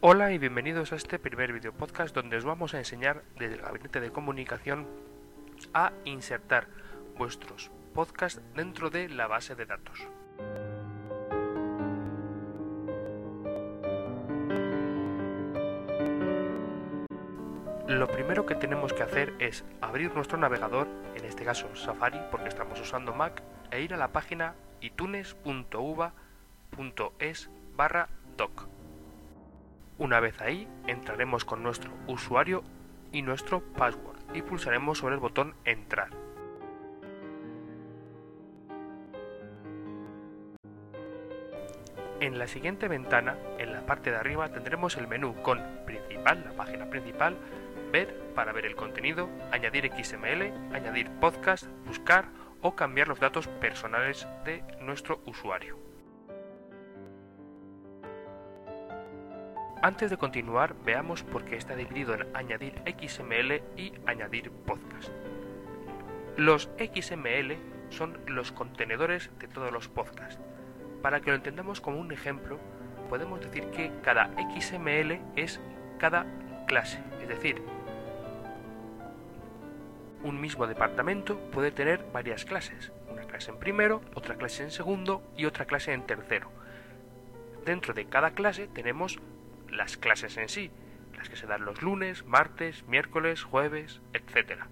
Hola 0.00 0.30
y 0.30 0.38
bienvenidos 0.38 0.92
a 0.92 0.94
este 0.94 1.18
primer 1.18 1.52
video 1.52 1.72
podcast 1.72 2.14
donde 2.14 2.36
os 2.36 2.44
vamos 2.44 2.72
a 2.72 2.78
enseñar 2.78 3.24
desde 3.36 3.56
el 3.56 3.62
gabinete 3.62 4.00
de 4.00 4.12
comunicación 4.12 4.86
a 5.74 5.92
insertar 6.04 6.68
vuestros 7.16 7.72
podcasts 7.94 8.40
dentro 8.54 8.90
de 8.90 9.08
la 9.08 9.26
base 9.26 9.56
de 9.56 9.66
datos. 9.66 10.06
Lo 17.88 18.06
primero 18.06 18.46
que 18.46 18.54
tenemos 18.54 18.92
que 18.92 19.02
hacer 19.02 19.34
es 19.40 19.64
abrir 19.80 20.14
nuestro 20.14 20.38
navegador, 20.38 20.86
en 21.16 21.24
este 21.24 21.44
caso 21.44 21.74
Safari 21.74 22.20
porque 22.30 22.50
estamos 22.50 22.80
usando 22.80 23.14
Mac, 23.14 23.42
e 23.72 23.82
ir 23.82 23.94
a 23.94 23.96
la 23.96 24.12
página 24.12 24.54
itunes.uva.es 24.80 27.50
barra 27.74 28.08
doc. 28.36 28.77
Una 29.98 30.20
vez 30.20 30.40
ahí, 30.40 30.68
entraremos 30.86 31.44
con 31.44 31.64
nuestro 31.64 31.90
usuario 32.06 32.62
y 33.10 33.22
nuestro 33.22 33.60
password 33.60 34.16
y 34.32 34.42
pulsaremos 34.42 34.98
sobre 34.98 35.14
el 35.14 35.20
botón 35.20 35.54
Entrar. 35.64 36.10
En 42.20 42.38
la 42.38 42.46
siguiente 42.46 42.86
ventana, 42.86 43.36
en 43.58 43.72
la 43.72 43.86
parte 43.86 44.10
de 44.10 44.16
arriba, 44.16 44.48
tendremos 44.52 44.96
el 44.96 45.08
menú 45.08 45.34
con 45.42 45.60
Principal, 45.84 46.44
la 46.44 46.52
página 46.52 46.88
principal, 46.88 47.36
Ver 47.90 48.32
para 48.34 48.52
ver 48.52 48.66
el 48.66 48.76
contenido, 48.76 49.28
Añadir 49.50 49.90
XML, 49.92 50.74
Añadir 50.74 51.10
podcast, 51.20 51.66
Buscar 51.86 52.26
o 52.60 52.76
cambiar 52.76 53.08
los 53.08 53.18
datos 53.18 53.48
personales 53.48 54.28
de 54.44 54.62
nuestro 54.80 55.22
usuario. 55.26 55.87
Antes 59.80 60.10
de 60.10 60.16
continuar, 60.16 60.74
veamos 60.84 61.22
por 61.22 61.44
qué 61.44 61.54
está 61.54 61.76
dividido 61.76 62.12
en 62.12 62.26
añadir 62.34 62.82
XML 62.84 63.62
y 63.76 63.92
añadir 64.06 64.50
podcast. 64.50 65.08
Los 66.36 66.68
XML 66.78 67.56
son 67.90 68.18
los 68.26 68.50
contenedores 68.50 69.30
de 69.38 69.46
todos 69.46 69.70
los 69.70 69.86
podcasts. 69.86 70.40
Para 71.00 71.20
que 71.20 71.30
lo 71.30 71.36
entendamos 71.36 71.80
como 71.80 72.00
un 72.00 72.10
ejemplo, 72.10 72.58
podemos 73.08 73.40
decir 73.40 73.70
que 73.70 73.92
cada 74.02 74.32
XML 74.36 75.20
es 75.36 75.60
cada 75.98 76.26
clase, 76.66 76.98
es 77.22 77.28
decir, 77.28 77.62
un 80.24 80.40
mismo 80.40 80.66
departamento 80.66 81.38
puede 81.52 81.70
tener 81.70 82.04
varias 82.12 82.44
clases, 82.44 82.90
una 83.08 83.22
clase 83.22 83.52
en 83.52 83.58
primero, 83.58 84.00
otra 84.14 84.34
clase 84.34 84.64
en 84.64 84.72
segundo 84.72 85.22
y 85.36 85.44
otra 85.44 85.66
clase 85.66 85.92
en 85.92 86.02
tercero. 86.02 86.50
Dentro 87.64 87.94
de 87.94 88.06
cada 88.06 88.32
clase 88.32 88.66
tenemos 88.66 89.20
las 89.70 89.96
clases 89.96 90.36
en 90.36 90.48
sí, 90.48 90.70
las 91.16 91.28
que 91.28 91.36
se 91.36 91.46
dan 91.46 91.64
los 91.64 91.82
lunes, 91.82 92.24
martes, 92.24 92.84
miércoles, 92.86 93.42
jueves, 93.42 94.00
etc. 94.12 94.62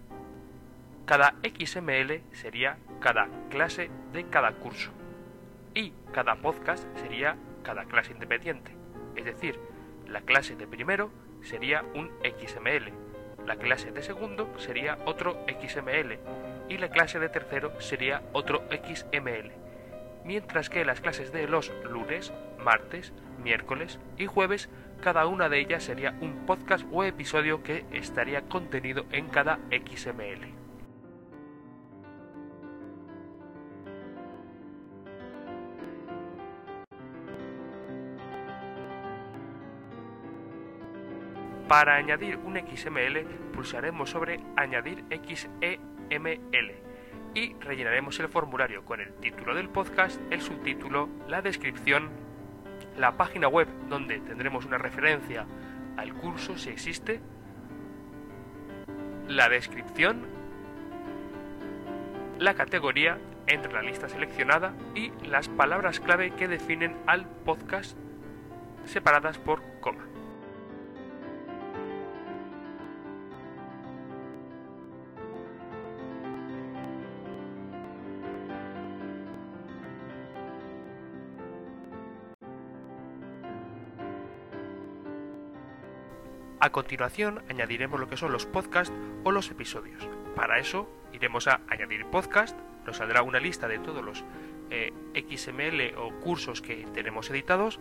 Cada 1.04 1.34
XML 1.42 2.22
sería 2.32 2.78
cada 3.00 3.28
clase 3.50 3.90
de 4.12 4.26
cada 4.28 4.52
curso 4.52 4.90
y 5.74 5.92
cada 6.12 6.36
podcast 6.36 6.84
sería 6.98 7.36
cada 7.62 7.84
clase 7.84 8.12
independiente. 8.12 8.72
Es 9.14 9.24
decir, 9.24 9.58
la 10.06 10.22
clase 10.22 10.56
de 10.56 10.66
primero 10.66 11.10
sería 11.42 11.84
un 11.94 12.10
XML, 12.22 12.92
la 13.46 13.56
clase 13.56 13.92
de 13.92 14.02
segundo 14.02 14.52
sería 14.58 14.98
otro 15.04 15.44
XML 15.46 16.18
y 16.68 16.78
la 16.78 16.90
clase 16.90 17.20
de 17.20 17.28
tercero 17.28 17.80
sería 17.80 18.22
otro 18.32 18.64
XML. 18.70 19.52
Mientras 20.24 20.68
que 20.68 20.84
las 20.84 21.00
clases 21.00 21.30
de 21.30 21.46
los 21.46 21.72
lunes, 21.84 22.32
martes, 22.58 23.12
miércoles 23.44 24.00
y 24.18 24.26
jueves 24.26 24.68
cada 25.00 25.26
una 25.26 25.48
de 25.48 25.60
ellas 25.60 25.84
sería 25.84 26.16
un 26.20 26.46
podcast 26.46 26.86
o 26.90 27.04
episodio 27.04 27.62
que 27.62 27.84
estaría 27.92 28.42
contenido 28.42 29.06
en 29.12 29.28
cada 29.28 29.58
XML. 29.70 30.66
Para 41.68 41.96
añadir 41.96 42.36
un 42.36 42.56
XML 42.56 43.24
pulsaremos 43.52 44.10
sobre 44.10 44.40
Añadir 44.56 45.04
XEML 45.10 46.86
y 47.34 47.54
rellenaremos 47.54 48.18
el 48.20 48.28
formulario 48.28 48.84
con 48.84 49.00
el 49.00 49.12
título 49.14 49.54
del 49.54 49.68
podcast, 49.68 50.20
el 50.30 50.40
subtítulo, 50.40 51.08
la 51.28 51.42
descripción, 51.42 52.08
la 52.98 53.12
página 53.12 53.48
web 53.48 53.68
donde 53.88 54.20
tendremos 54.20 54.64
una 54.64 54.78
referencia 54.78 55.46
al 55.96 56.14
curso 56.14 56.56
si 56.58 56.70
existe, 56.70 57.20
la 59.28 59.48
descripción, 59.48 60.22
la 62.38 62.54
categoría 62.54 63.18
entre 63.46 63.72
la 63.72 63.82
lista 63.82 64.08
seleccionada 64.08 64.74
y 64.94 65.10
las 65.26 65.48
palabras 65.48 66.00
clave 66.00 66.32
que 66.32 66.48
definen 66.48 66.96
al 67.06 67.26
podcast 67.26 67.96
separadas 68.84 69.38
por 69.38 69.62
coma. 69.80 70.04
A 86.66 86.70
continuación 86.70 87.44
añadiremos 87.48 88.00
lo 88.00 88.08
que 88.08 88.16
son 88.16 88.32
los 88.32 88.44
podcasts 88.44 88.92
o 89.22 89.30
los 89.30 89.52
episodios. 89.52 90.08
Para 90.34 90.58
eso 90.58 90.90
iremos 91.12 91.46
a 91.46 91.60
añadir 91.68 92.06
podcast, 92.06 92.58
nos 92.84 92.96
saldrá 92.96 93.22
una 93.22 93.38
lista 93.38 93.68
de 93.68 93.78
todos 93.78 94.04
los 94.04 94.24
eh, 94.70 94.92
XML 95.14 95.96
o 95.96 96.10
cursos 96.18 96.62
que 96.62 96.84
tenemos 96.92 97.30
editados 97.30 97.78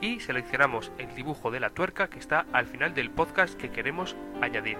y 0.00 0.20
seleccionamos 0.20 0.92
el 0.98 1.12
dibujo 1.16 1.50
de 1.50 1.58
la 1.58 1.70
tuerca 1.70 2.10
que 2.10 2.20
está 2.20 2.46
al 2.52 2.66
final 2.66 2.94
del 2.94 3.10
podcast 3.10 3.58
que 3.58 3.72
queremos 3.72 4.14
añadir. 4.40 4.78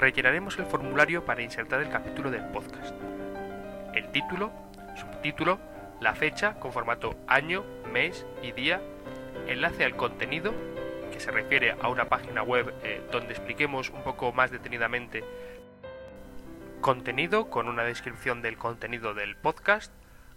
Rellenaremos 0.00 0.58
el 0.58 0.64
formulario 0.64 1.24
para 1.24 1.42
insertar 1.42 1.80
el 1.82 1.90
capítulo 1.90 2.30
del 2.30 2.44
podcast. 2.46 2.94
El 3.94 4.10
título, 4.10 4.50
subtítulo, 4.96 5.60
la 6.00 6.14
fecha 6.14 6.54
con 6.54 6.72
formato 6.72 7.16
año, 7.26 7.64
mes 7.92 8.26
y 8.42 8.52
día, 8.52 8.80
enlace 9.46 9.84
al 9.84 9.96
contenido, 9.96 10.54
que 11.12 11.20
se 11.20 11.30
refiere 11.30 11.72
a 11.72 11.88
una 11.88 12.06
página 12.06 12.42
web 12.42 12.72
eh, 12.82 13.02
donde 13.12 13.34
expliquemos 13.34 13.90
un 13.90 14.02
poco 14.02 14.32
más 14.32 14.50
detenidamente 14.50 15.22
contenido 16.80 17.50
con 17.50 17.68
una 17.68 17.82
descripción 17.82 18.40
del 18.40 18.56
contenido 18.56 19.12
del 19.12 19.36
podcast, 19.36 19.92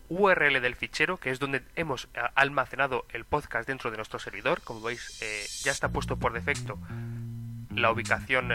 URL 0.10 0.60
del 0.62 0.76
fichero, 0.76 1.18
que 1.18 1.30
es 1.30 1.40
donde 1.40 1.64
hemos 1.78 2.10
eh, 2.14 2.20
almacenado 2.36 3.06
el 3.14 3.24
podcast 3.24 3.66
dentro 3.66 3.92
de 3.92 3.98
nuestro 3.98 4.20
servidor. 4.20 4.62
Como 4.62 4.82
veis, 4.82 5.22
eh, 5.22 5.46
ya 5.64 5.72
está 5.72 5.88
puesto 5.88 6.18
por 6.18 6.34
defecto 6.34 6.78
la 7.74 7.92
ubicación 7.92 8.52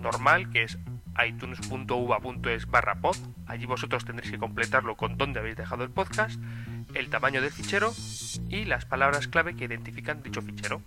normal, 0.00 0.50
que 0.50 0.64
es 0.64 0.78
itunes.uva.es 1.26 2.66
barra 2.66 2.96
pod. 2.96 3.16
Allí 3.46 3.66
vosotros 3.66 4.04
tendréis 4.04 4.32
que 4.32 4.38
completarlo 4.38 4.96
con 4.96 5.16
dónde 5.16 5.40
habéis 5.40 5.56
dejado 5.56 5.84
el 5.84 5.90
podcast, 5.90 6.40
el 6.94 7.10
tamaño 7.10 7.42
del 7.42 7.50
fichero 7.50 7.92
y 8.48 8.64
las 8.64 8.84
palabras 8.84 9.28
clave 9.28 9.54
que 9.54 9.64
identifican 9.64 10.22
dicho 10.22 10.42
fichero. 10.42 10.82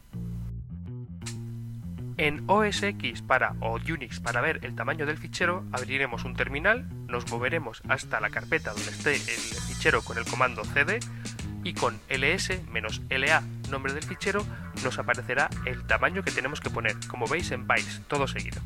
En 2.18 2.44
OS 2.48 2.84
X 2.84 3.24
para 3.24 3.56
o 3.60 3.76
Unix 3.76 4.20
para 4.20 4.42
ver 4.42 4.60
el 4.64 4.76
tamaño 4.76 5.06
del 5.06 5.18
fichero 5.18 5.66
abriremos 5.72 6.26
un 6.26 6.36
terminal, 6.36 6.88
nos 7.08 7.30
moveremos 7.32 7.82
hasta 7.90 8.20
la 8.20 8.30
carpeta 8.30 8.72
donde 8.72 8.92
esté 8.92 9.16
el 9.16 9.40
fichero 9.68 10.04
con 10.04 10.20
el 10.20 10.26
comando 10.26 10.64
cd 10.64 11.00
y 11.64 11.74
con 11.74 12.00
ls-la 12.10 13.44
nombre 13.72 13.94
del 13.94 14.04
fichero 14.04 14.46
nos 14.84 15.00
aparecerá 15.00 15.50
el 15.66 15.84
tamaño 15.88 16.24
que 16.24 16.32
tenemos 16.32 16.62
que 16.62 16.70
poner, 16.70 16.96
como 17.08 17.28
veis 17.28 17.52
en 17.52 17.66
bytes, 17.66 18.02
todo 18.08 18.28
seguido. 18.28 18.62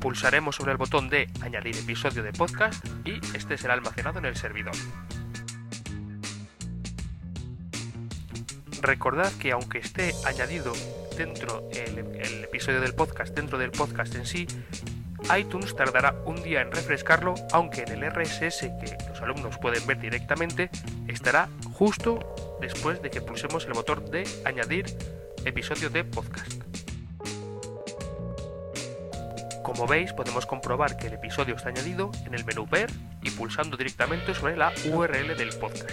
Pulsaremos 0.00 0.56
sobre 0.56 0.72
el 0.72 0.78
botón 0.78 1.08
de 1.08 1.28
añadir 1.40 1.76
episodio 1.76 2.22
de 2.22 2.32
podcast 2.32 2.84
y 3.04 3.20
este 3.36 3.58
será 3.58 3.74
almacenado 3.74 4.18
en 4.18 4.26
el 4.26 4.36
servidor. 4.36 4.74
Recordad 8.80 9.32
que 9.40 9.52
aunque 9.52 9.78
esté 9.78 10.14
añadido 10.24 10.72
dentro 11.16 11.68
el, 11.72 11.98
el 11.98 12.44
episodio 12.44 12.80
del 12.80 12.94
podcast 12.94 13.34
dentro 13.34 13.58
del 13.58 13.72
podcast 13.72 14.14
en 14.14 14.24
sí, 14.24 14.46
iTunes 15.36 15.74
tardará 15.74 16.14
un 16.24 16.42
día 16.42 16.62
en 16.62 16.70
refrescarlo, 16.70 17.34
aunque 17.52 17.82
en 17.82 17.88
el 18.02 18.10
RSS 18.10 18.60
que 18.60 18.96
los 19.08 19.20
alumnos 19.20 19.58
pueden 19.58 19.86
ver 19.86 19.98
directamente 19.98 20.70
estará 21.08 21.48
justo 21.72 22.58
después 22.60 23.02
de 23.02 23.10
que 23.10 23.20
pulsemos 23.20 23.66
el 23.66 23.72
botón 23.72 24.10
de 24.10 24.26
añadir 24.44 24.86
episodio 25.44 25.90
de 25.90 26.04
podcast. 26.04 26.77
Como 29.68 29.86
veis, 29.86 30.14
podemos 30.14 30.46
comprobar 30.46 30.96
que 30.96 31.08
el 31.08 31.12
episodio 31.12 31.54
está 31.54 31.68
añadido 31.68 32.10
en 32.24 32.32
el 32.32 32.42
menú 32.46 32.66
Ver 32.66 32.90
y 33.22 33.30
pulsando 33.30 33.76
directamente 33.76 34.34
sobre 34.34 34.56
la 34.56 34.72
URL 34.90 35.36
del 35.36 35.50
podcast. 35.50 35.90